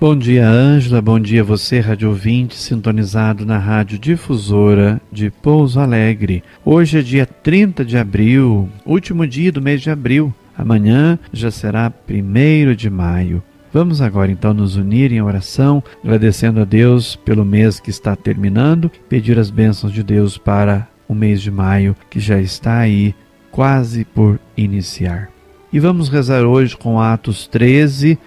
[0.00, 1.02] Bom dia, Ângela.
[1.02, 6.42] Bom dia, você, rádio ouvinte, sintonizado na Rádio Difusora de Pouso Alegre.
[6.64, 10.32] Hoje é dia 30 de abril, último dia do mês de abril.
[10.56, 13.42] Amanhã já será 1 de maio.
[13.74, 18.90] Vamos agora então nos unir em oração, agradecendo a Deus pelo mês que está terminando,
[19.06, 23.14] pedir as bênçãos de Deus para o mês de maio que já está aí
[23.50, 25.28] quase por iniciar.
[25.70, 28.18] E vamos rezar hoje com Atos 13,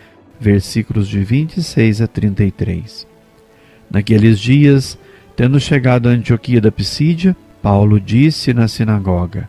[0.44, 3.08] versículos de 26 a 33.
[3.90, 5.00] Naqueles dias,
[5.36, 9.48] tendo chegado a Antioquia da Pisídia, Paulo disse na sinagoga: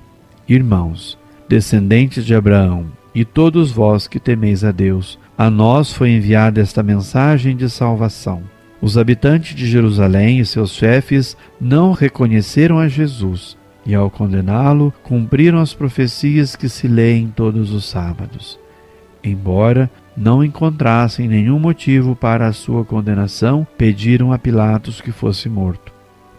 [0.49, 1.19] Irmãos,
[1.49, 6.83] descendentes de Abraão, e todos vós que temeis a Deus, a nós foi enviada esta
[6.83, 8.43] mensagem de salvação.
[8.81, 15.59] Os habitantes de Jerusalém e seus chefes não reconheceram a Jesus e, ao condená-lo, cumpriram
[15.59, 18.59] as profecias que se leem todos os sábados.
[19.23, 25.93] Embora não encontrassem nenhum motivo para a sua condenação, pediram a Pilatos que fosse morto.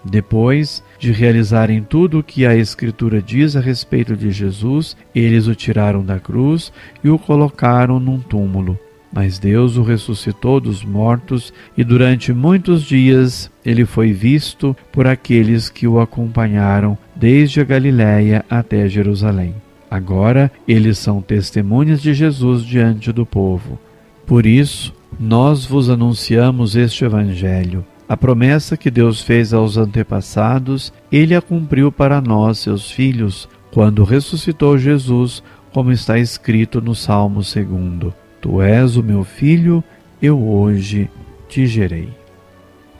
[0.03, 5.55] Depois de realizarem tudo o que a Escritura diz a respeito de Jesus, eles o
[5.55, 6.71] tiraram da cruz
[7.03, 8.77] e o colocaram num túmulo.
[9.11, 15.69] Mas Deus o ressuscitou dos mortos e durante muitos dias ele foi visto por aqueles
[15.69, 19.55] que o acompanharam desde a Galiléia até Jerusalém.
[19.95, 23.79] Agora eles são testemunhas de Jesus diante do povo.
[24.25, 27.85] Por isso, nós vos anunciamos este Evangelho.
[28.09, 34.03] A promessa que Deus fez aos antepassados, ele a cumpriu para nós, seus filhos, quando
[34.03, 35.41] ressuscitou Jesus,
[35.71, 38.13] como está escrito no Salmo 2.
[38.41, 39.81] Tu és o meu filho,
[40.21, 41.09] eu hoje
[41.47, 42.09] te gerei.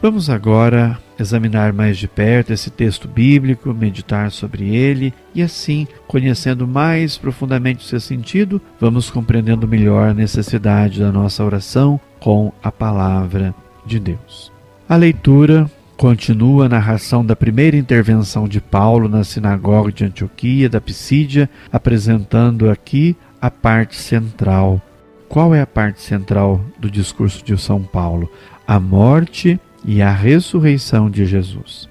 [0.06, 6.68] Vamos agora examinar mais de perto esse texto bíblico, meditar sobre ele e assim, conhecendo
[6.68, 12.72] mais profundamente o seu sentido, vamos compreendendo melhor a necessidade da nossa oração com a
[12.72, 13.52] palavra
[13.84, 14.52] de Deus.
[14.88, 15.68] A leitura
[15.98, 22.70] continua a narração da primeira intervenção de Paulo na sinagoga de Antioquia da Pisídia, apresentando
[22.70, 24.80] aqui a parte central.
[25.28, 28.32] Qual é a parte central do discurso de São Paulo?
[28.68, 31.88] A morte e a ressurreição de Jesus.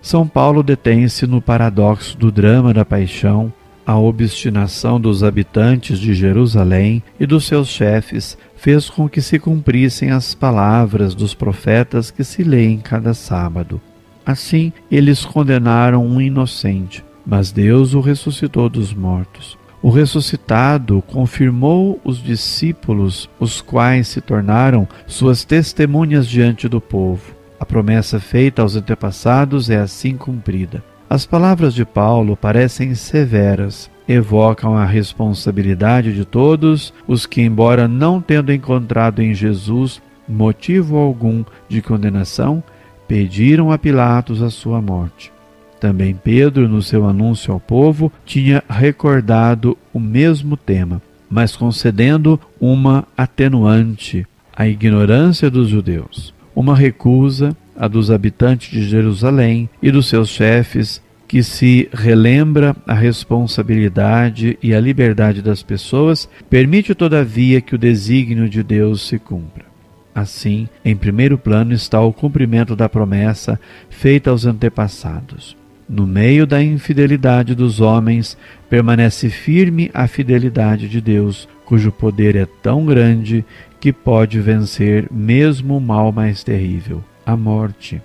[0.00, 3.52] São Paulo detém-se no paradoxo do drama da paixão,
[3.86, 10.10] a obstinação dos habitantes de Jerusalém e dos seus chefes fez com que se cumprissem
[10.10, 13.80] as palavras dos profetas que se leem cada sábado.
[14.26, 19.56] Assim, eles condenaram um inocente, mas Deus o ressuscitou dos mortos.
[19.80, 27.37] O ressuscitado confirmou os discípulos, os quais se tornaram suas testemunhas diante do povo.
[27.60, 30.82] A promessa feita aos antepassados é assim cumprida.
[31.10, 38.20] As palavras de Paulo parecem severas, evocam a responsabilidade de todos os que, embora não
[38.20, 42.62] tendo encontrado em Jesus motivo algum de condenação,
[43.08, 45.32] pediram a Pilatos a sua morte.
[45.80, 53.04] Também Pedro, no seu anúncio ao povo, tinha recordado o mesmo tema, mas concedendo uma
[53.16, 60.28] atenuante, a ignorância dos judeus uma recusa, a dos habitantes de Jerusalém e dos seus
[60.28, 67.78] chefes, que se relembra a responsabilidade e a liberdade das pessoas, permite todavia que o
[67.78, 69.66] desígnio de Deus se cumpra.
[70.12, 75.56] Assim, em primeiro plano está o cumprimento da promessa feita aos antepassados.
[75.88, 78.36] No meio da infidelidade dos homens,
[78.68, 83.44] permanece firme a fidelidade de Deus, cujo poder é tão grande
[83.80, 88.02] que pode vencer mesmo o mal mais terrível, a morte.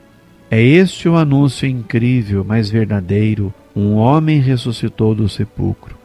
[0.50, 5.98] É este o anúncio incrível, mas verdadeiro: um homem ressuscitou do sepulcro.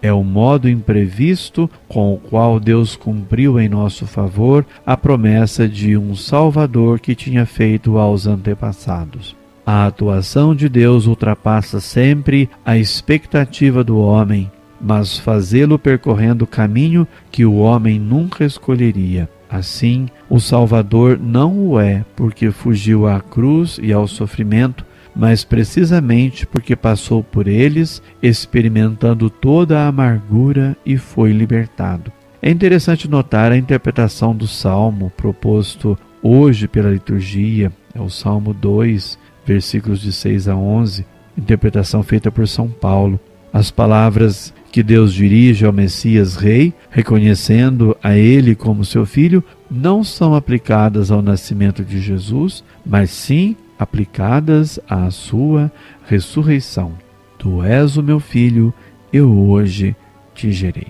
[0.00, 5.96] É o modo imprevisto com o qual Deus cumpriu em nosso favor a promessa de
[5.96, 9.36] um Salvador que tinha feito aos antepassados.
[9.64, 14.50] A atuação de Deus ultrapassa sempre a expectativa do homem
[14.82, 19.28] mas fazê-lo percorrendo o caminho que o homem nunca escolheria.
[19.48, 24.84] Assim, o Salvador não o é porque fugiu à cruz e ao sofrimento,
[25.14, 32.10] mas precisamente porque passou por eles, experimentando toda a amargura e foi libertado.
[32.40, 39.18] É interessante notar a interpretação do salmo proposto hoje pela liturgia, é o Salmo 2,
[39.44, 41.04] versículos de 6 a 11,
[41.36, 43.20] interpretação feita por São Paulo.
[43.52, 50.02] As palavras que Deus dirige ao Messias Rei, reconhecendo a ele como seu filho, não
[50.02, 55.70] são aplicadas ao nascimento de Jesus, mas sim aplicadas à sua
[56.08, 56.92] ressurreição.
[57.38, 58.72] Tu és o meu filho,
[59.12, 59.94] eu hoje
[60.34, 60.86] te gerei.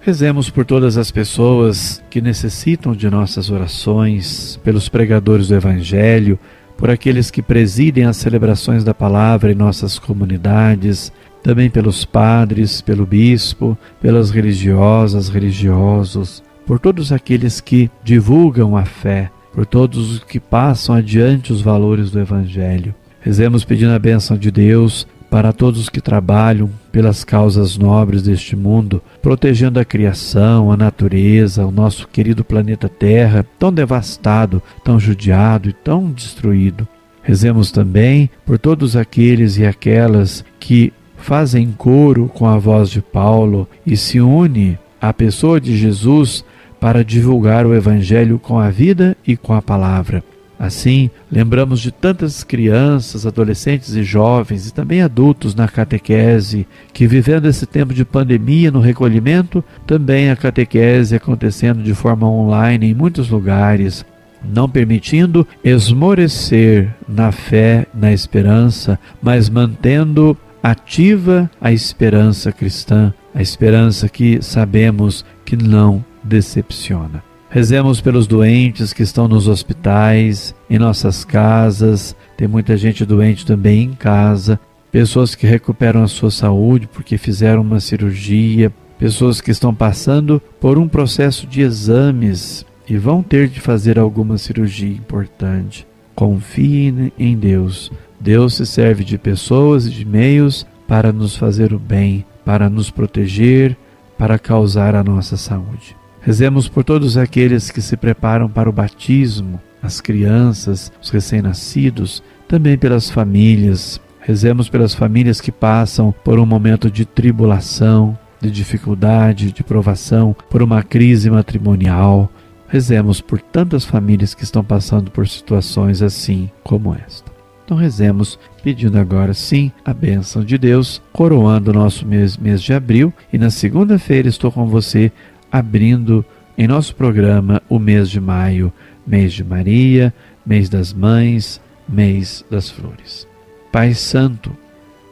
[0.00, 6.38] Rezemos por todas as pessoas que necessitam de nossas orações, pelos pregadores do Evangelho,
[6.78, 13.06] por aqueles que presidem as celebrações da palavra em nossas comunidades, também pelos padres, pelo
[13.06, 20.38] bispo, pelas religiosas, religiosos, por todos aqueles que divulgam a fé, por todos os que
[20.38, 22.94] passam adiante os valores do Evangelho.
[23.20, 28.56] Rezemos pedindo a bênção de Deus para todos os que trabalham pelas causas nobres deste
[28.56, 35.68] mundo, protegendo a criação, a natureza, o nosso querido planeta Terra, tão devastado, tão judiado
[35.68, 36.88] e tão destruído.
[37.22, 40.92] Rezemos também por todos aqueles e aquelas que
[41.28, 46.42] fazem coro com a voz de Paulo e se une à pessoa de Jesus
[46.80, 50.24] para divulgar o Evangelho com a vida e com a palavra.
[50.58, 57.44] Assim, lembramos de tantas crianças, adolescentes e jovens e também adultos na catequese que, vivendo
[57.44, 63.28] esse tempo de pandemia no recolhimento, também a catequese acontecendo de forma online em muitos
[63.28, 64.02] lugares,
[64.42, 74.08] não permitindo esmorecer na fé, na esperança, mas mantendo ativa a esperança cristã, a esperança
[74.08, 77.22] que sabemos que não decepciona.
[77.50, 82.14] Rezemos pelos doentes que estão nos hospitais, em nossas casas.
[82.36, 84.60] Tem muita gente doente também em casa.
[84.92, 88.70] Pessoas que recuperam a sua saúde porque fizeram uma cirurgia.
[88.98, 94.36] Pessoas que estão passando por um processo de exames e vão ter de fazer alguma
[94.36, 95.86] cirurgia importante.
[96.14, 97.90] Confiem em Deus.
[98.20, 102.90] Deus se serve de pessoas e de meios para nos fazer o bem, para nos
[102.90, 103.76] proteger,
[104.16, 105.96] para causar a nossa saúde.
[106.20, 112.76] Rezemos por todos aqueles que se preparam para o batismo, as crianças, os recém-nascidos, também
[112.76, 114.00] pelas famílias.
[114.20, 120.62] Rezemos pelas famílias que passam por um momento de tribulação, de dificuldade, de provação, por
[120.62, 122.30] uma crise matrimonial.
[122.68, 127.37] Rezemos por tantas famílias que estão passando por situações assim como esta.
[127.68, 132.72] Então rezemos pedindo agora sim a bênção de Deus, coroando o nosso mês, mês de
[132.72, 133.12] abril.
[133.30, 135.12] E na segunda-feira estou com você
[135.52, 136.24] abrindo
[136.56, 138.72] em nosso programa o mês de maio,
[139.06, 140.14] mês de Maria,
[140.46, 143.28] mês das mães, mês das flores.
[143.70, 144.50] Pai Santo,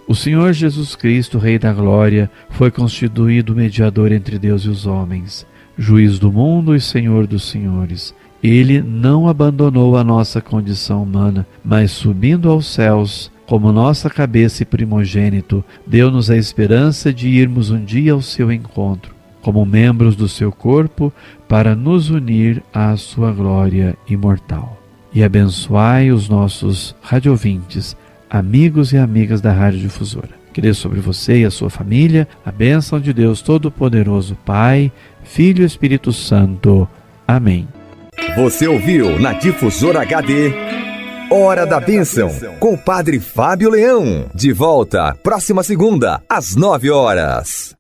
[0.09, 5.47] o Senhor Jesus Cristo, Rei da Glória, foi constituído mediador entre Deus e os homens,
[5.77, 8.15] juiz do mundo e Senhor dos senhores.
[8.43, 14.67] Ele não abandonou a nossa condição humana, mas subindo aos céus, como nossa cabeça e
[14.67, 19.17] primogênito, deu-nos a esperança de irmos um dia ao seu encontro
[19.47, 21.13] como membros do seu corpo,
[21.47, 24.77] para nos unir à sua glória imortal.
[25.15, 27.97] E abençoai os nossos radiovintes,
[28.29, 30.31] amigos e amigas da Rádio Difusora.
[30.53, 34.91] Dê sobre você e a sua família a bênção de Deus Todo-Poderoso, Pai,
[35.23, 36.89] Filho e Espírito Santo.
[37.29, 37.69] Amém.
[38.37, 40.53] Você ouviu na Difusora HD
[41.31, 44.31] Hora da Bênção, com o Padre Fábio Leão.
[44.35, 47.77] De volta, próxima segunda, às nove horas.